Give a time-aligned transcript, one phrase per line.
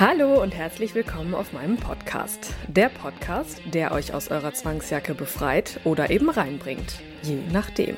[0.00, 2.54] Hallo und herzlich willkommen auf meinem Podcast.
[2.68, 7.00] Der Podcast, der euch aus eurer Zwangsjacke befreit oder eben reinbringt.
[7.20, 7.96] Je nachdem.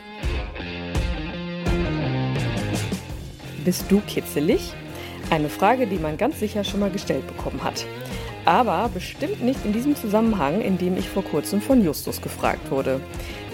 [3.65, 4.75] Bist du kitzelig?
[5.31, 7.87] Eine Frage, die man ganz sicher schon mal gestellt bekommen hat.
[8.47, 13.01] Aber bestimmt nicht in diesem Zusammenhang, in dem ich vor kurzem von Justus gefragt wurde.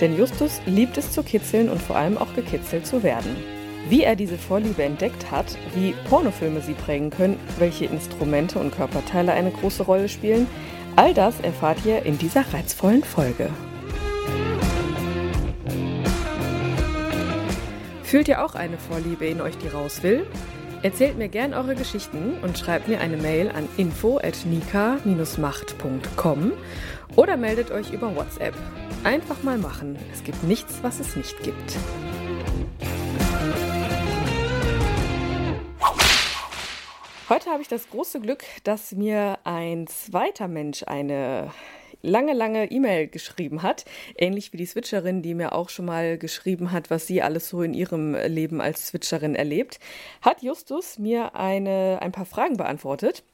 [0.00, 3.57] Denn Justus liebt es zu kitzeln und vor allem auch gekitzelt zu werden.
[3.88, 9.32] Wie er diese Vorliebe entdeckt hat, wie Pornofilme sie prägen können, welche Instrumente und Körperteile
[9.32, 10.46] eine große Rolle spielen,
[10.96, 13.48] all das erfahrt ihr in dieser reizvollen Folge.
[18.02, 20.26] Fühlt ihr auch eine Vorliebe in euch, die raus will?
[20.82, 26.52] Erzählt mir gern eure Geschichten und schreibt mir eine Mail an info@nika-macht.com
[27.16, 28.52] oder meldet euch über WhatsApp.
[29.02, 29.96] Einfach mal machen.
[30.12, 31.78] Es gibt nichts, was es nicht gibt.
[37.28, 41.52] Heute habe ich das große Glück, dass mir ein zweiter Mensch eine
[42.00, 43.84] lange, lange E-Mail geschrieben hat.
[44.16, 47.60] Ähnlich wie die Switcherin, die mir auch schon mal geschrieben hat, was sie alles so
[47.60, 49.78] in ihrem Leben als Switcherin erlebt,
[50.22, 53.24] hat Justus mir eine, ein paar Fragen beantwortet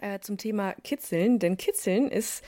[0.00, 1.40] äh, zum Thema Kitzeln.
[1.40, 2.44] Denn Kitzeln ist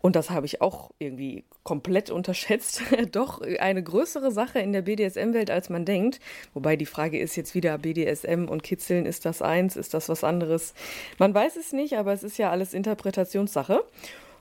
[0.00, 5.50] und das habe ich auch irgendwie komplett unterschätzt, doch eine größere Sache in der BDSM-Welt,
[5.50, 6.20] als man denkt.
[6.54, 10.24] Wobei die Frage ist jetzt wieder BDSM und Kitzeln, ist das eins, ist das was
[10.24, 10.74] anderes?
[11.18, 13.84] Man weiß es nicht, aber es ist ja alles Interpretationssache.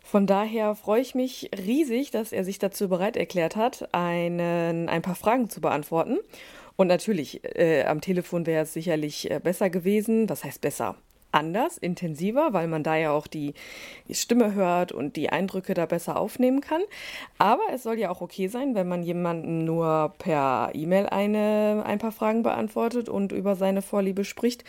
[0.03, 5.01] Von daher freue ich mich riesig, dass er sich dazu bereit erklärt hat, einen, ein
[5.03, 6.17] paar Fragen zu beantworten.
[6.75, 10.29] Und natürlich, äh, am Telefon wäre es sicherlich äh, besser gewesen.
[10.29, 10.95] Was heißt besser?
[11.31, 13.53] Anders, intensiver, weil man da ja auch die,
[14.09, 16.81] Stimme hört und die Eindrücke da besser aufnehmen kann.
[17.37, 21.99] Aber es soll ja auch okay sein, wenn man jemanden nur per E-Mail eine, ein
[21.99, 24.63] paar Fragen beantwortet und über seine Vorliebe spricht.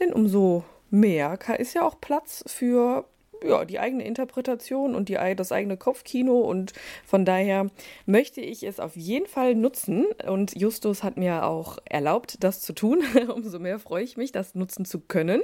[0.00, 3.06] Denn umso mehr ist ja auch Platz für
[3.44, 6.72] ja, die eigene Interpretation und die, das eigene Kopfkino und
[7.04, 7.70] von daher
[8.06, 12.72] möchte ich es auf jeden Fall nutzen und Justus hat mir auch erlaubt, das zu
[12.72, 13.02] tun.
[13.34, 15.42] Umso mehr freue ich mich, das nutzen zu können,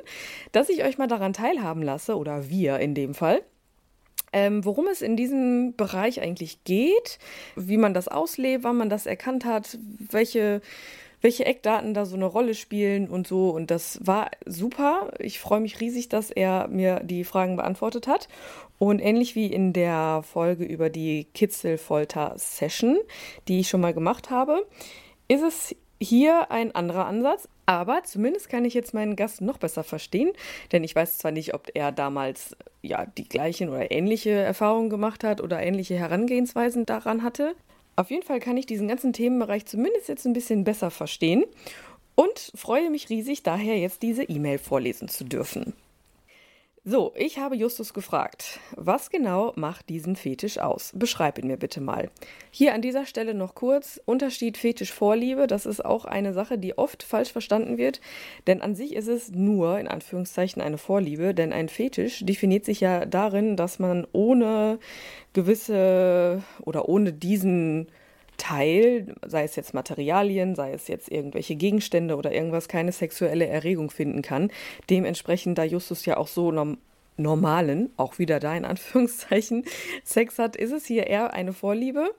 [0.52, 3.42] dass ich euch mal daran teilhaben lasse oder wir in dem Fall.
[4.32, 7.18] Ähm, worum es in diesem Bereich eigentlich geht,
[7.56, 10.60] wie man das auslebt, wann man das erkannt hat, welche
[11.20, 13.50] welche Eckdaten da so eine Rolle spielen und so.
[13.50, 15.10] Und das war super.
[15.18, 18.28] Ich freue mich riesig, dass er mir die Fragen beantwortet hat.
[18.78, 22.98] Und ähnlich wie in der Folge über die Kitzelfolter-Session,
[23.48, 24.66] die ich schon mal gemacht habe,
[25.26, 27.48] ist es hier ein anderer Ansatz.
[27.66, 30.32] Aber zumindest kann ich jetzt meinen Gast noch besser verstehen,
[30.72, 35.22] denn ich weiß zwar nicht, ob er damals ja die gleichen oder ähnliche Erfahrungen gemacht
[35.22, 37.54] hat oder ähnliche Herangehensweisen daran hatte.
[37.98, 41.44] Auf jeden Fall kann ich diesen ganzen Themenbereich zumindest jetzt ein bisschen besser verstehen
[42.14, 45.72] und freue mich riesig, daher jetzt diese E-Mail vorlesen zu dürfen.
[46.90, 50.92] So, ich habe Justus gefragt, was genau macht diesen Fetisch aus?
[50.94, 52.08] Beschreib ihn mir bitte mal.
[52.50, 55.46] Hier an dieser Stelle noch kurz Unterschied Fetisch-Vorliebe.
[55.46, 58.00] Das ist auch eine Sache, die oft falsch verstanden wird,
[58.46, 62.80] denn an sich ist es nur in Anführungszeichen eine Vorliebe, denn ein Fetisch definiert sich
[62.80, 64.78] ja darin, dass man ohne
[65.34, 67.88] gewisse oder ohne diesen
[68.38, 73.90] Teil, sei es jetzt Materialien, sei es jetzt irgendwelche Gegenstände oder irgendwas, keine sexuelle Erregung
[73.90, 74.50] finden kann.
[74.88, 76.78] Dementsprechend, da Justus ja auch so norm
[77.20, 79.64] normalen, auch wieder da in Anführungszeichen,
[80.04, 82.14] Sex hat, ist es hier eher eine Vorliebe.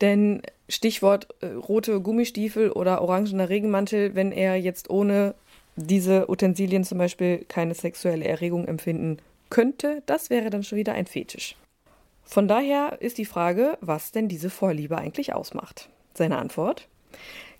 [0.00, 5.34] Denn Stichwort äh, rote Gummistiefel oder orangener Regenmantel, wenn er jetzt ohne
[5.76, 9.18] diese Utensilien zum Beispiel keine sexuelle Erregung empfinden
[9.50, 11.56] könnte, das wäre dann schon wieder ein Fetisch.
[12.24, 15.88] Von daher ist die Frage, was denn diese Vorliebe eigentlich ausmacht.
[16.14, 16.88] Seine Antwort?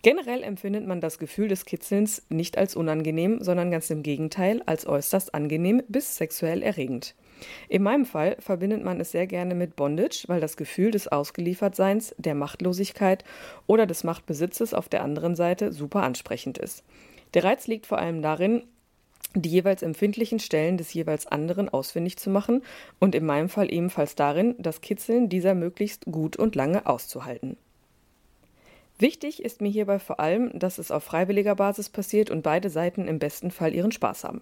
[0.02, 4.86] Generell empfindet man das Gefühl des Kitzelns nicht als unangenehm, sondern ganz im Gegenteil als
[4.86, 7.14] äußerst angenehm bis sexuell erregend.
[7.68, 12.14] In meinem Fall verbindet man es sehr gerne mit Bondage, weil das Gefühl des Ausgeliefertseins,
[12.18, 13.24] der Machtlosigkeit
[13.66, 16.84] oder des Machtbesitzes auf der anderen Seite super ansprechend ist.
[17.32, 18.64] Der Reiz liegt vor allem darin,
[19.34, 22.62] die jeweils empfindlichen Stellen des jeweils anderen ausfindig zu machen
[23.00, 27.56] und in meinem Fall ebenfalls darin, das Kitzeln dieser möglichst gut und lange auszuhalten.
[28.98, 33.08] Wichtig ist mir hierbei vor allem, dass es auf freiwilliger Basis passiert und beide Seiten
[33.08, 34.40] im besten Fall ihren Spaß haben.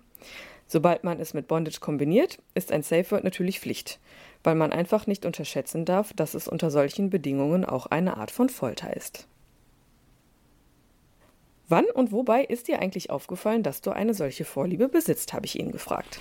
[0.66, 3.98] Sobald man es mit Bondage kombiniert, ist ein Safe Word natürlich Pflicht,
[4.44, 8.50] weil man einfach nicht unterschätzen darf, dass es unter solchen Bedingungen auch eine Art von
[8.50, 9.26] Folter ist.
[11.72, 15.58] Wann und wobei ist dir eigentlich aufgefallen, dass du eine solche Vorliebe besitzt, habe ich
[15.58, 16.20] ihn gefragt.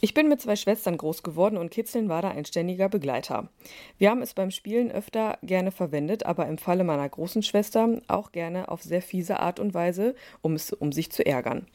[0.00, 3.50] Ich bin mit zwei Schwestern groß geworden und Kitzeln war da ein ständiger Begleiter.
[3.98, 8.32] Wir haben es beim Spielen öfter gerne verwendet, aber im Falle meiner großen Schwester auch
[8.32, 11.66] gerne auf sehr fiese Art und Weise, um es um sich zu ärgern.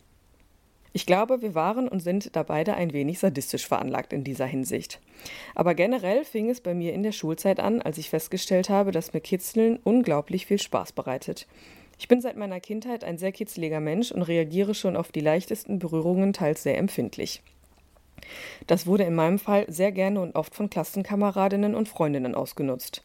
[0.91, 4.99] Ich glaube, wir waren und sind da beide ein wenig sadistisch veranlagt in dieser Hinsicht.
[5.53, 9.13] Aber generell fing es bei mir in der Schulzeit an, als ich festgestellt habe, dass
[9.13, 11.45] mir Kitzeln unglaublich viel Spaß bereitet.
[12.01, 15.77] Ich bin seit meiner Kindheit ein sehr kitzliger Mensch und reagiere schon auf die leichtesten
[15.77, 17.43] Berührungen teils sehr empfindlich.
[18.65, 23.03] Das wurde in meinem Fall sehr gerne und oft von Klassenkameradinnen und Freundinnen ausgenutzt.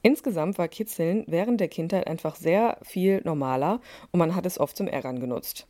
[0.00, 4.78] Insgesamt war Kitzeln während der Kindheit einfach sehr viel normaler und man hat es oft
[4.78, 5.66] zum Ärgern genutzt.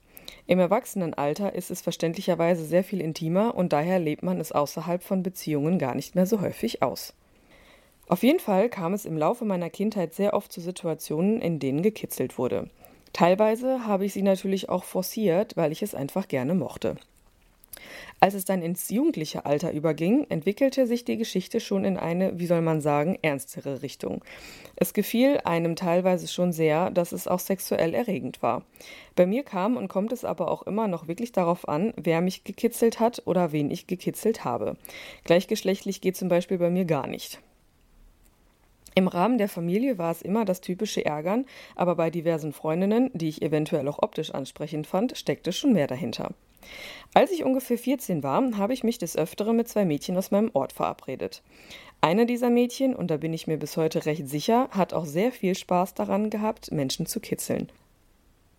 [0.47, 5.25] Im Erwachsenenalter ist es verständlicherweise sehr viel intimer und daher lebt man es außerhalb von
[5.25, 7.13] Beziehungen gar nicht mehr so häufig aus.
[8.09, 11.83] Auf jeden Fall kam es im Laufe meiner Kindheit sehr oft zu Situationen, in denen
[11.83, 12.71] gekitzelt wurde.
[13.13, 16.97] Teilweise habe ich sie natürlich auch forciert, weil ich es einfach gerne mochte.
[18.21, 22.47] Als es dann ins jugendliche Alter überging, entwickelte sich die Geschichte schon in eine, wie
[22.47, 24.25] soll man sagen, ernstere Richtung.
[24.75, 28.65] Es gefiel einem teilweise schon sehr, dass es auch sexuell erregend war.
[29.15, 32.43] Bei mir kam und kommt es aber auch immer noch wirklich darauf an, wer mich
[32.43, 34.77] gekitzelt hat oder wen ich gekitzelt habe.
[35.25, 37.41] Gleichgeschlechtlich geht zum Beispiel bei mir gar nicht.
[38.99, 41.47] Im Rahmen der Familie war es immer das typische Ärgern,
[41.77, 46.33] aber bei diversen Freundinnen, die ich eventuell auch optisch ansprechend fand, steckte schon mehr dahinter.
[47.15, 50.51] Als ich ungefähr 14 war, habe ich mich des Öfteren mit zwei Mädchen aus meinem
[50.53, 51.45] Ort verabredet.
[52.01, 55.31] Eine dieser Mädchen, und da bin ich mir bis heute recht sicher, hat auch sehr
[55.31, 57.71] viel Spaß daran gehabt, Menschen zu kitzeln.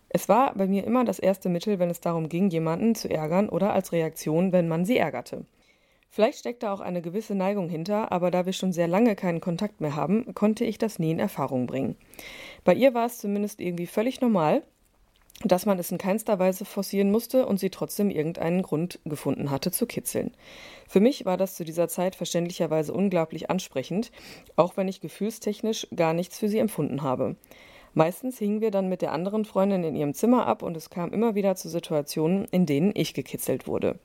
[0.07, 3.49] Es war bei mir immer das erste Mittel, wenn es darum ging, jemanden zu ärgern
[3.49, 5.43] oder als Reaktion, wenn man sie ärgerte.
[6.11, 9.79] Vielleicht steckte auch eine gewisse Neigung hinter, aber da wir schon sehr lange keinen Kontakt
[9.79, 11.95] mehr haben, konnte ich das nie in Erfahrung bringen.
[12.63, 14.63] Bei ihr war es zumindest irgendwie völlig normal,
[15.45, 19.71] dass man es in keinster Weise forcieren musste und sie trotzdem irgendeinen Grund gefunden hatte
[19.71, 20.31] zu kitzeln.
[20.87, 24.11] Für mich war das zu dieser Zeit verständlicherweise unglaublich ansprechend,
[24.55, 27.35] auch wenn ich gefühlstechnisch gar nichts für sie empfunden habe.
[27.93, 31.13] Meistens hingen wir dann mit der anderen Freundin in ihrem Zimmer ab und es kam
[31.13, 33.99] immer wieder zu Situationen, in denen ich gekitzelt wurde.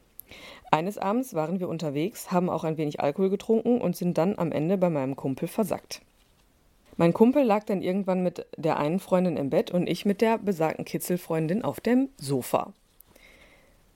[0.70, 4.50] Eines Abends waren wir unterwegs, haben auch ein wenig Alkohol getrunken und sind dann am
[4.52, 6.02] Ende bei meinem Kumpel versackt.
[6.96, 10.38] Mein Kumpel lag dann irgendwann mit der einen Freundin im Bett und ich mit der
[10.38, 12.72] besagten Kitzelfreundin auf dem Sofa.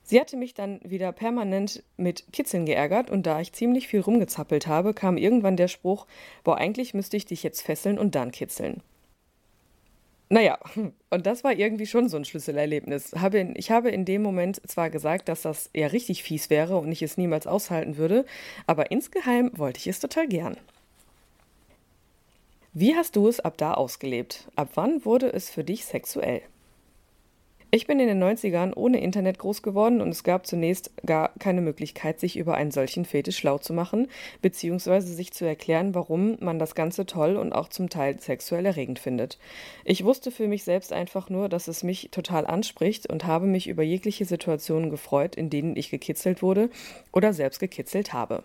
[0.02, 4.66] Sie hatte mich dann wieder permanent mit Kitzeln geärgert und da ich ziemlich viel rumgezappelt
[4.66, 6.06] habe, kam irgendwann der Spruch,
[6.44, 8.82] boah, eigentlich müsste ich dich jetzt fesseln und dann kitzeln.
[10.30, 10.58] Naja,
[11.10, 13.12] und das war irgendwie schon so ein Schlüsselerlebnis.
[13.54, 17.02] Ich habe in dem Moment zwar gesagt, dass das eher richtig fies wäre und ich
[17.02, 18.26] es niemals aushalten würde,
[18.66, 20.58] aber insgeheim wollte ich es total gern.
[22.74, 24.48] Wie hast du es ab da ausgelebt?
[24.54, 26.42] Ab wann wurde es für dich sexuell?
[27.70, 31.60] Ich bin in den 90ern ohne Internet groß geworden und es gab zunächst gar keine
[31.60, 34.08] Möglichkeit, sich über einen solchen Fetisch schlau zu machen,
[34.40, 38.98] beziehungsweise sich zu erklären, warum man das Ganze toll und auch zum Teil sexuell erregend
[38.98, 39.38] findet.
[39.84, 43.68] Ich wusste für mich selbst einfach nur, dass es mich total anspricht und habe mich
[43.68, 46.70] über jegliche Situationen gefreut, in denen ich gekitzelt wurde
[47.12, 48.44] oder selbst gekitzelt habe.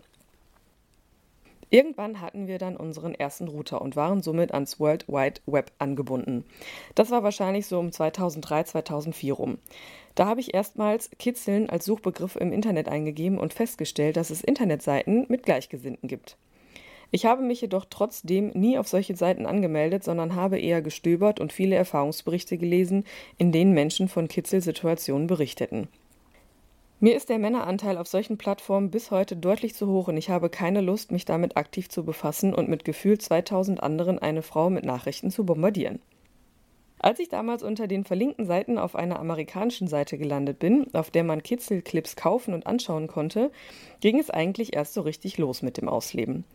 [1.73, 6.45] Irgendwann hatten wir dann unseren ersten Router und waren somit ans World Wide Web angebunden.
[6.93, 9.57] Das war wahrscheinlich so um 2003, 2004 rum.
[10.13, 15.25] Da habe ich erstmals Kitzeln als Suchbegriff im Internet eingegeben und festgestellt, dass es Internetseiten
[15.29, 16.37] mit Gleichgesinnten gibt.
[17.09, 21.53] Ich habe mich jedoch trotzdem nie auf solche Seiten angemeldet, sondern habe eher gestöbert und
[21.53, 23.03] viele Erfahrungsberichte gelesen,
[23.39, 25.87] in denen Menschen von Kitzelsituationen berichteten.
[27.03, 30.49] Mir ist der Männeranteil auf solchen Plattformen bis heute deutlich zu hoch und ich habe
[30.49, 34.85] keine Lust, mich damit aktiv zu befassen und mit gefühlt 2000 anderen eine Frau mit
[34.85, 35.99] Nachrichten zu bombardieren.
[36.99, 41.25] Als ich damals unter den verlinkten Seiten auf einer amerikanischen Seite gelandet bin, auf der
[41.25, 43.51] man Kitzelclips kaufen und anschauen konnte,
[43.99, 46.45] ging es eigentlich erst so richtig los mit dem Ausleben.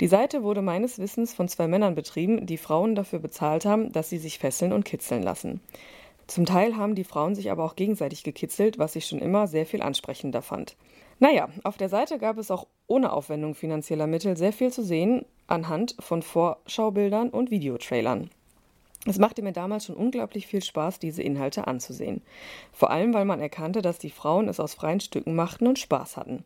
[0.00, 4.08] Die Seite wurde meines Wissens von zwei Männern betrieben, die Frauen dafür bezahlt haben, dass
[4.08, 5.60] sie sich fesseln und kitzeln lassen.
[6.30, 9.66] Zum Teil haben die Frauen sich aber auch gegenseitig gekitzelt, was ich schon immer sehr
[9.66, 10.76] viel ansprechender fand.
[11.18, 15.24] Naja, auf der Seite gab es auch ohne Aufwendung finanzieller Mittel sehr viel zu sehen
[15.48, 18.30] anhand von Vorschaubildern und Videotrailern.
[19.06, 22.22] Es machte mir damals schon unglaublich viel Spaß, diese Inhalte anzusehen.
[22.70, 26.16] Vor allem, weil man erkannte, dass die Frauen es aus freien Stücken machten und Spaß
[26.16, 26.44] hatten.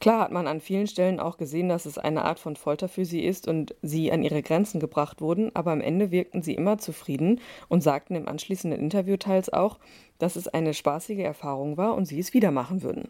[0.00, 3.04] Klar hat man an vielen Stellen auch gesehen, dass es eine Art von Folter für
[3.04, 6.78] sie ist und sie an ihre Grenzen gebracht wurden, aber am Ende wirkten sie immer
[6.78, 9.78] zufrieden und sagten im anschließenden Interview teils auch,
[10.18, 13.08] dass es eine spaßige Erfahrung war und sie es wieder machen würden.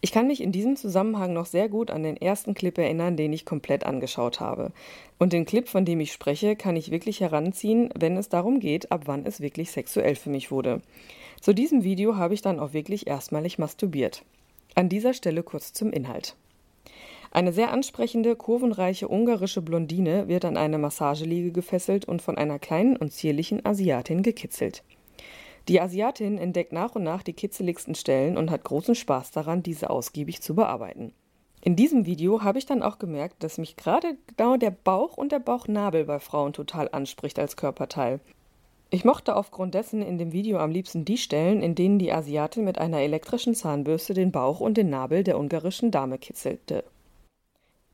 [0.00, 3.32] Ich kann mich in diesem Zusammenhang noch sehr gut an den ersten Clip erinnern, den
[3.32, 4.70] ich komplett angeschaut habe.
[5.18, 8.92] Und den Clip, von dem ich spreche, kann ich wirklich heranziehen, wenn es darum geht,
[8.92, 10.82] ab wann es wirklich sexuell für mich wurde.
[11.40, 14.22] Zu diesem Video habe ich dann auch wirklich erstmalig masturbiert.
[14.74, 16.36] An dieser Stelle kurz zum Inhalt.
[17.30, 22.96] Eine sehr ansprechende, kurvenreiche ungarische Blondine wird an eine Massageliege gefesselt und von einer kleinen
[22.96, 24.82] und zierlichen Asiatin gekitzelt.
[25.68, 29.90] Die Asiatin entdeckt nach und nach die kitzeligsten Stellen und hat großen Spaß daran, diese
[29.90, 31.12] ausgiebig zu bearbeiten.
[31.60, 35.32] In diesem Video habe ich dann auch gemerkt, dass mich gerade genau der Bauch und
[35.32, 38.20] der Bauchnabel bei Frauen total anspricht als Körperteil.
[38.90, 42.64] Ich mochte aufgrund dessen in dem Video am liebsten die Stellen, in denen die Asiatin
[42.64, 46.84] mit einer elektrischen Zahnbürste den Bauch und den Nabel der ungarischen Dame kitzelte.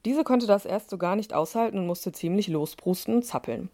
[0.04, 3.70] Diese konnte das erst so gar nicht aushalten und musste ziemlich losbrusten und zappeln.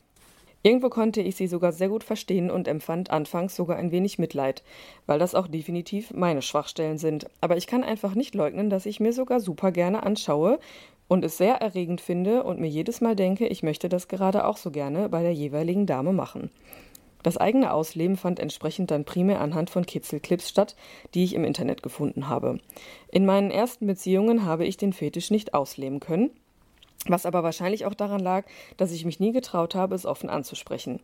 [0.62, 4.62] Irgendwo konnte ich sie sogar sehr gut verstehen und empfand anfangs sogar ein wenig Mitleid,
[5.06, 7.26] weil das auch definitiv meine Schwachstellen sind.
[7.42, 10.58] Aber ich kann einfach nicht leugnen, dass ich mir sogar super gerne anschaue
[11.08, 14.56] und es sehr erregend finde und mir jedes Mal denke, ich möchte das gerade auch
[14.56, 16.50] so gerne bei der jeweiligen Dame machen.
[17.22, 20.76] Das eigene Ausleben fand entsprechend dann primär anhand von Kitzelclips statt,
[21.14, 22.58] die ich im Internet gefunden habe.
[23.10, 26.30] In meinen ersten Beziehungen habe ich den Fetisch nicht ausleben können,
[27.06, 28.46] was aber wahrscheinlich auch daran lag,
[28.76, 31.00] dass ich mich nie getraut habe, es offen anzusprechen.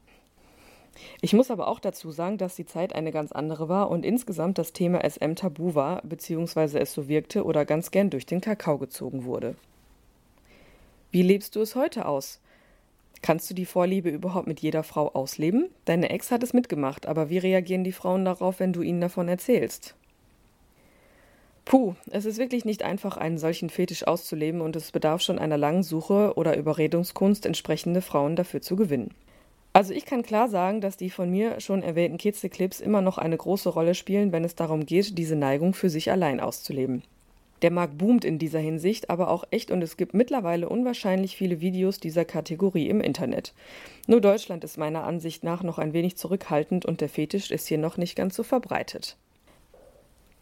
[1.20, 4.56] Ich muss aber auch dazu sagen, dass die Zeit eine ganz andere war und insgesamt
[4.58, 8.78] das Thema SM tabu war, beziehungsweise es so wirkte oder ganz gern durch den Kakao
[8.78, 9.56] gezogen wurde.
[11.10, 12.40] Wie lebst du es heute aus?
[13.22, 15.68] Kannst du die Vorliebe überhaupt mit jeder Frau ausleben?
[15.84, 19.28] Deine Ex hat es mitgemacht, aber wie reagieren die Frauen darauf, wenn du ihnen davon
[19.28, 19.96] erzählst?
[21.64, 25.58] Puh, es ist wirklich nicht einfach, einen solchen Fetisch auszuleben und es bedarf schon einer
[25.58, 29.10] langen Suche oder Überredungskunst, entsprechende Frauen dafür zu gewinnen.
[29.72, 33.36] Also ich kann klar sagen, dass die von mir schon erwähnten Kitzelclips immer noch eine
[33.36, 37.02] große Rolle spielen, wenn es darum geht, diese Neigung für sich allein auszuleben.
[37.62, 41.60] Der Markt boomt in dieser Hinsicht, aber auch echt und es gibt mittlerweile unwahrscheinlich viele
[41.60, 43.54] Videos dieser Kategorie im Internet.
[44.06, 47.78] Nur Deutschland ist meiner Ansicht nach noch ein wenig zurückhaltend und der Fetisch ist hier
[47.78, 49.16] noch nicht ganz so verbreitet.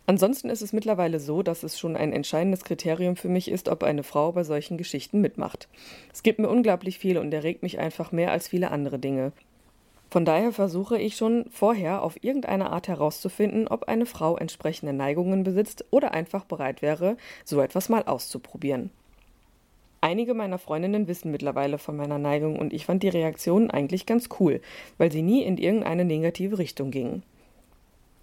[0.07, 3.83] Ansonsten ist es mittlerweile so, dass es schon ein entscheidendes Kriterium für mich ist, ob
[3.83, 5.69] eine Frau bei solchen Geschichten mitmacht.
[6.13, 9.33] Es gibt mir unglaublich viel und erregt mich einfach mehr als viele andere Dinge.
[10.15, 15.43] Von daher versuche ich schon vorher auf irgendeine Art herauszufinden, ob eine Frau entsprechende Neigungen
[15.43, 18.91] besitzt oder einfach bereit wäre, so etwas mal auszuprobieren.
[20.01, 24.29] Einige meiner Freundinnen wissen mittlerweile von meiner Neigung und ich fand die Reaktionen eigentlich ganz
[24.39, 24.61] cool,
[24.99, 27.25] weil sie nie in irgendeine negative Richtung gingen.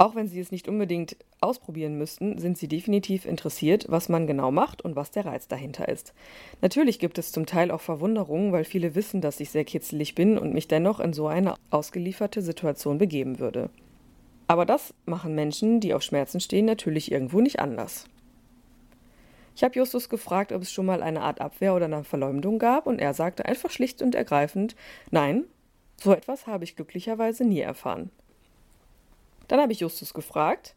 [0.02, 4.50] Auch wenn Sie es nicht unbedingt ausprobieren müssten, sind Sie definitiv interessiert, was man genau
[4.50, 6.16] macht und was der Reiz dahinter ist.
[6.60, 10.40] Natürlich gibt es zum Teil auch Verwunderungen, weil viele wissen, dass ich sehr kitzelig bin
[10.40, 13.70] und mich dennoch in so eine ausgelieferte Situation begeben würde.
[14.48, 18.06] Aber das machen Menschen, die auf Schmerzen stehen, natürlich irgendwo nicht anders.
[19.56, 22.88] Ich habe Justus gefragt, ob es schon mal eine Art Abwehr oder eine Verleumdung gab,
[22.88, 24.76] und er sagte einfach schlicht und ergreifend
[25.12, 25.44] Nein,
[26.02, 28.10] so etwas habe ich glücklicherweise nie erfahren.
[29.52, 30.76] Dann habe ich Justus gefragt,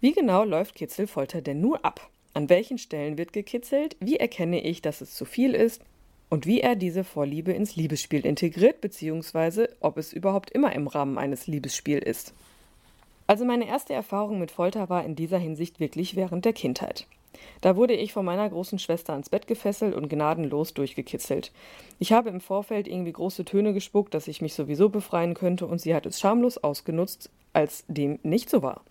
[0.00, 2.08] wie genau läuft Kitzelfolter denn nur ab?
[2.32, 3.98] An welchen Stellen wird gekitzelt?
[4.00, 5.82] Wie erkenne ich, dass es zu viel ist?
[6.30, 11.18] Und wie er diese Vorliebe ins Liebesspiel integriert, beziehungsweise ob es überhaupt immer im Rahmen
[11.18, 12.34] eines Liebesspiels ist.
[13.26, 17.06] Also meine erste Erfahrung mit Folter war in dieser Hinsicht wirklich während der Kindheit.
[17.60, 21.52] Da wurde ich von meiner großen Schwester ans Bett gefesselt und gnadenlos durchgekitzelt.
[21.98, 25.78] Ich habe im Vorfeld irgendwie große Töne gespuckt, dass ich mich sowieso befreien könnte, und
[25.78, 28.82] sie hat es schamlos ausgenutzt, als dem nicht so war.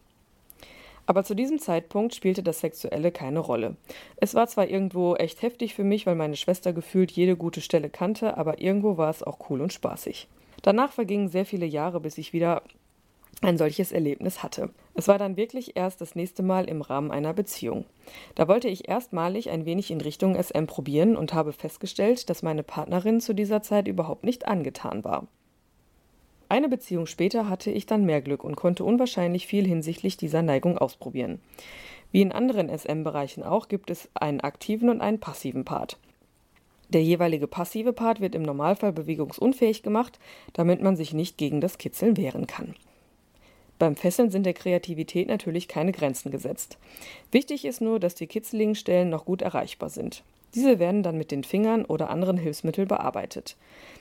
[1.07, 3.77] Aber zu diesem Zeitpunkt spielte das Sexuelle keine Rolle.
[4.17, 7.89] Es war zwar irgendwo echt heftig für mich, weil meine Schwester gefühlt jede gute Stelle
[7.89, 10.27] kannte, aber irgendwo war es auch cool und spaßig.
[10.63, 12.61] Danach vergingen sehr viele Jahre, bis ich wieder
[13.41, 14.69] ein solches Erlebnis hatte.
[14.95, 17.85] Es war dann wirklich erst das nächste Mal im Rahmen einer Beziehung.
[18.35, 22.63] Da wollte ich erstmalig ein wenig in Richtung SM probieren und habe festgestellt, dass meine
[22.63, 25.27] Partnerin zu dieser Zeit überhaupt nicht angetan war.
[26.49, 30.77] Eine Beziehung später hatte ich dann mehr Glück und konnte unwahrscheinlich viel hinsichtlich dieser Neigung
[30.77, 31.41] ausprobieren.
[32.11, 35.97] Wie in anderen SM-Bereichen auch gibt es einen aktiven und einen passiven Part.
[36.89, 40.19] Der jeweilige passive Part wird im Normalfall bewegungsunfähig gemacht,
[40.53, 42.75] damit man sich nicht gegen das Kitzeln wehren kann.
[43.77, 46.77] Beim Fesseln sind der Kreativität natürlich keine Grenzen gesetzt.
[47.31, 50.23] Wichtig ist nur, dass die kitzeligen Stellen noch gut erreichbar sind.
[50.57, 53.57] Diese werden dann mit den Fingern oder anderen Hilfsmitteln bearbeitet.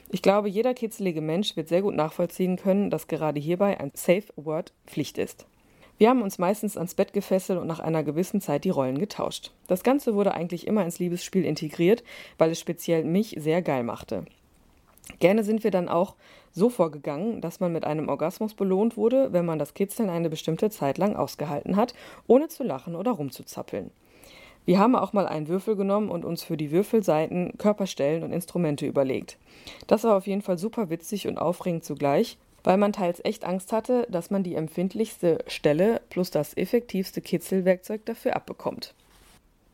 [0.09, 4.25] Ich glaube, jeder kitzelige Mensch wird sehr gut nachvollziehen können, dass gerade hierbei ein Safe
[4.37, 5.45] Word Pflicht ist.
[5.99, 9.53] Wir haben uns meistens ans Bett gefesselt und nach einer gewissen Zeit die Rollen getauscht.
[9.67, 12.03] Das Ganze wurde eigentlich immer ins Liebesspiel integriert,
[12.39, 14.25] weil es speziell mich sehr geil machte.
[15.19, 16.15] Gerne sind wir dann auch
[16.53, 20.71] so vorgegangen, dass man mit einem Orgasmus belohnt wurde, wenn man das Kitzeln eine bestimmte
[20.71, 21.93] Zeit lang ausgehalten hat,
[22.27, 23.91] ohne zu lachen oder rumzuzappeln.
[24.67, 28.85] Wir haben auch mal einen Würfel genommen und uns für die Würfelseiten Körperstellen und Instrumente
[28.85, 29.39] überlegt.
[29.87, 33.73] Das war auf jeden Fall super witzig und aufregend zugleich, weil man teils echt Angst
[33.73, 38.93] hatte, dass man die empfindlichste Stelle plus das effektivste Kitzelwerkzeug dafür abbekommt.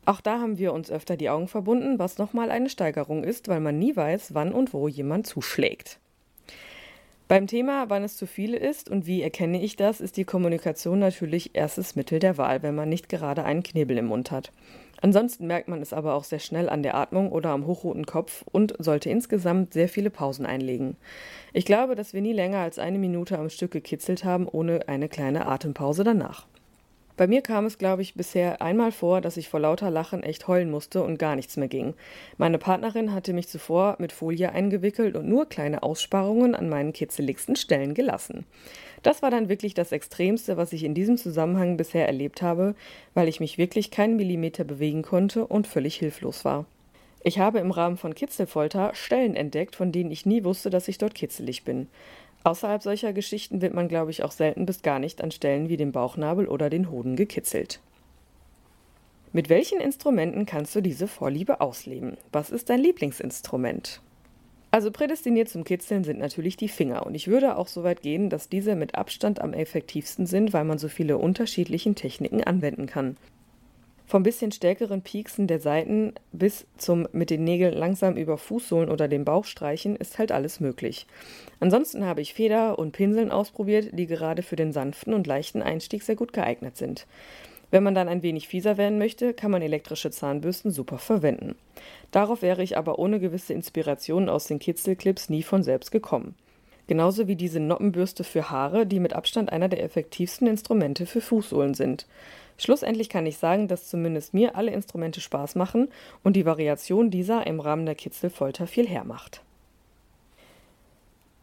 [0.05, 3.61] Auch da haben wir uns öfter die Augen verbunden, was nochmal eine Steigerung ist, weil
[3.61, 5.97] man nie weiß, wann und wo jemand zuschlägt.
[7.29, 10.99] Beim Thema, wann es zu viel ist und wie erkenne ich das, ist die Kommunikation
[10.99, 14.51] natürlich erstes Mittel der Wahl, wenn man nicht gerade einen Knebel im Mund hat.
[15.01, 18.43] Ansonsten merkt man es aber auch sehr schnell an der Atmung oder am hochroten Kopf
[18.51, 20.95] und sollte insgesamt sehr viele Pausen einlegen.
[21.53, 25.09] Ich glaube, dass wir nie länger als eine Minute am Stück gekitzelt haben, ohne eine
[25.09, 26.47] kleine Atempause danach.
[27.15, 30.47] Bei mir kam es, glaube ich, bisher einmal vor, dass ich vor lauter Lachen echt
[30.47, 31.93] heulen musste und gar nichts mehr ging.
[32.37, 37.55] Meine Partnerin hatte mich zuvor mit Folie eingewickelt und nur kleine Aussparungen an meinen kitzeligsten
[37.55, 38.45] Stellen gelassen.
[39.03, 42.73] Das war dann wirklich das Extremste, was ich in diesem Zusammenhang bisher erlebt habe,
[43.13, 46.65] weil ich mich wirklich keinen Millimeter bewegen konnte und völlig hilflos war.
[47.25, 50.97] Ich habe im Rahmen von Kitzelfolter Stellen entdeckt, von denen ich nie wusste, dass ich
[50.97, 51.87] dort kitzelig bin.
[52.43, 55.77] Außerhalb solcher Geschichten wird man, glaube ich, auch selten bis gar nicht an Stellen wie
[55.77, 57.79] dem Bauchnabel oder den Hoden gekitzelt.
[59.31, 62.17] Mit welchen Instrumenten kannst du diese Vorliebe ausleben?
[62.31, 64.01] Was ist dein Lieblingsinstrument?
[64.69, 68.29] Also prädestiniert zum Kitzeln sind natürlich die Finger und ich würde auch so weit gehen,
[68.29, 73.17] dass diese mit Abstand am effektivsten sind, weil man so viele unterschiedlichen Techniken anwenden kann.
[74.05, 79.07] Vom bisschen stärkeren Pieksen der Seiten bis zum mit den Nägeln langsam über Fußsohlen oder
[79.07, 81.07] den Bauch streichen ist halt alles möglich.
[81.59, 86.03] Ansonsten habe ich Feder und Pinseln ausprobiert, die gerade für den sanften und leichten Einstieg
[86.03, 87.07] sehr gut geeignet sind.
[87.71, 91.55] Wenn man dann ein wenig fieser werden möchte, kann man elektrische Zahnbürsten super verwenden.
[92.11, 96.35] Darauf wäre ich aber ohne gewisse Inspiration aus den Kitzelclips nie von selbst gekommen.
[96.85, 101.73] Genauso wie diese Noppenbürste für Haare, die mit Abstand einer der effektivsten Instrumente für Fußsohlen
[101.73, 102.05] sind.
[102.57, 105.89] Schlussendlich kann ich sagen, dass zumindest mir alle Instrumente Spaß machen
[106.23, 109.41] und die Variation dieser im Rahmen der Kitzelfolter viel hermacht.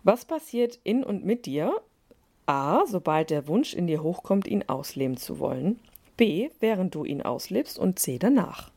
[0.03, 1.81] Was passiert in und mit dir?
[2.47, 2.85] A.
[2.87, 5.79] Sobald der Wunsch in dir hochkommt, ihn ausleben zu wollen.
[6.17, 6.51] B.
[6.59, 8.19] Während du ihn auslebst und C.
[8.19, 8.71] Danach.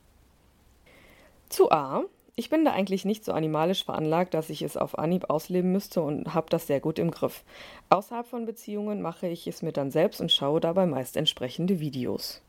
[1.48, 2.04] Zu A.
[2.36, 6.02] Ich bin da eigentlich nicht so animalisch veranlagt, dass ich es auf Anhieb ausleben müsste
[6.02, 7.44] und habe das sehr gut im Griff.
[7.90, 12.42] Außerhalb von Beziehungen mache ich es mir dann selbst und schaue dabei meist entsprechende Videos.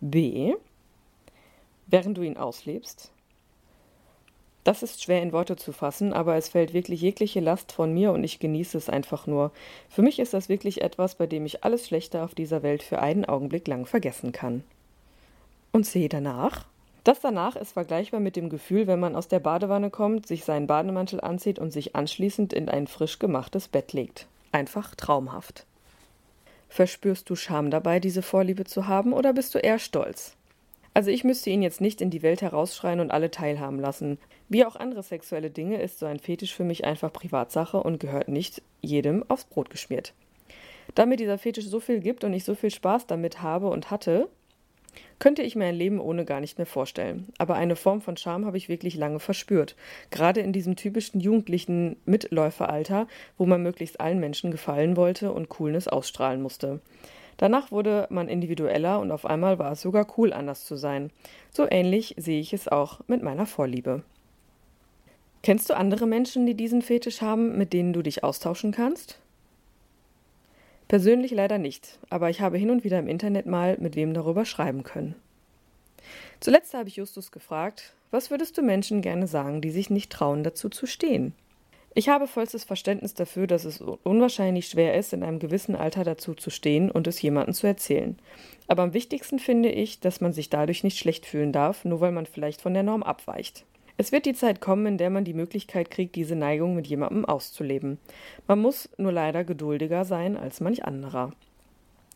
[0.00, 0.54] B.
[1.88, 3.10] Während du ihn auslebst.
[4.62, 8.12] Das ist schwer in Worte zu fassen, aber es fällt wirklich jegliche Last von mir
[8.12, 9.50] und ich genieße es einfach nur.
[9.88, 13.00] Für mich ist das wirklich etwas, bei dem ich alles Schlechte auf dieser Welt für
[13.00, 14.62] einen Augenblick lang vergessen kann.
[15.72, 16.66] Und sehe danach?
[17.08, 20.66] Das danach ist vergleichbar mit dem Gefühl, wenn man aus der Badewanne kommt, sich seinen
[20.66, 24.26] Bademantel anzieht und sich anschließend in ein frisch gemachtes Bett legt.
[24.52, 25.64] Einfach traumhaft.
[26.68, 30.34] Verspürst du Scham dabei, diese Vorliebe zu haben, oder bist du eher stolz?
[30.92, 34.18] Also ich müsste ihn jetzt nicht in die Welt herausschreien und alle teilhaben lassen.
[34.50, 38.28] Wie auch andere sexuelle Dinge ist so ein Fetisch für mich einfach Privatsache und gehört
[38.28, 40.12] nicht jedem aufs Brot geschmiert.
[40.94, 43.90] Da mir dieser Fetisch so viel gibt und ich so viel Spaß damit habe und
[43.90, 44.28] hatte,
[45.18, 47.28] könnte ich mir ein Leben ohne gar nicht mehr vorstellen.
[47.38, 49.76] Aber eine Form von Charme habe ich wirklich lange verspürt.
[50.10, 55.88] Gerade in diesem typischen jugendlichen Mitläuferalter, wo man möglichst allen Menschen gefallen wollte und Coolness
[55.88, 56.80] ausstrahlen musste.
[57.36, 61.10] Danach wurde man individueller und auf einmal war es sogar cool, anders zu sein.
[61.52, 64.02] So ähnlich sehe ich es auch mit meiner Vorliebe.
[65.42, 69.20] Kennst du andere Menschen, die diesen Fetisch haben, mit denen du dich austauschen kannst?
[70.88, 74.46] Persönlich leider nicht, aber ich habe hin und wieder im Internet mal mit wem darüber
[74.46, 75.14] schreiben können.
[76.40, 80.42] Zuletzt habe ich Justus gefragt, was würdest du Menschen gerne sagen, die sich nicht trauen,
[80.42, 81.34] dazu zu stehen?
[81.94, 86.34] Ich habe vollstes Verständnis dafür, dass es unwahrscheinlich schwer ist, in einem gewissen Alter dazu
[86.34, 88.16] zu stehen und es jemandem zu erzählen.
[88.66, 92.12] Aber am wichtigsten finde ich, dass man sich dadurch nicht schlecht fühlen darf, nur weil
[92.12, 93.64] man vielleicht von der Norm abweicht.
[94.00, 97.24] Es wird die Zeit kommen, in der man die Möglichkeit kriegt, diese Neigung mit jemandem
[97.24, 97.98] auszuleben.
[98.46, 101.32] Man muss nur leider geduldiger sein als manch anderer.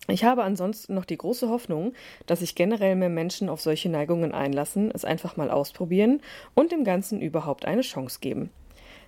[0.07, 1.93] Ich habe ansonsten noch die große Hoffnung,
[2.27, 6.21] dass sich generell mehr Menschen auf solche Neigungen einlassen, es einfach mal ausprobieren
[6.55, 8.51] und dem Ganzen überhaupt eine Chance geben.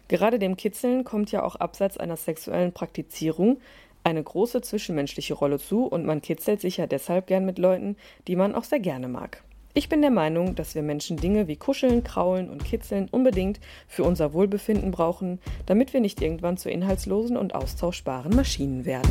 [0.08, 3.60] Gerade dem Kitzeln kommt ja auch abseits einer sexuellen Praktizierung
[4.02, 8.34] eine große zwischenmenschliche Rolle zu und man kitzelt sich ja deshalb gern mit Leuten, die
[8.34, 9.43] man auch sehr gerne mag.
[9.76, 13.58] Ich bin der Meinung, dass wir Menschen Dinge wie Kuscheln, Kraulen und Kitzeln unbedingt
[13.88, 19.10] für unser Wohlbefinden brauchen, damit wir nicht irgendwann zu inhaltslosen und austauschbaren Maschinen werden.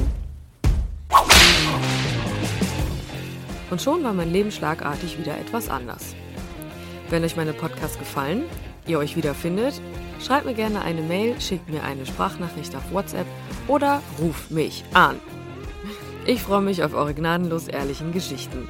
[3.72, 6.16] Und schon war mein Leben schlagartig wieder etwas anders.
[7.10, 8.44] Wenn euch meine Podcasts gefallen,
[8.88, 9.82] ihr euch wiederfindet,
[10.22, 13.28] schreibt mir gerne eine Mail, schickt mir eine Sprachnachricht auf WhatsApp
[13.68, 15.20] oder ruft mich an.
[16.26, 18.70] Ich freue mich auf eure gnadenlos ehrlichen Geschichten.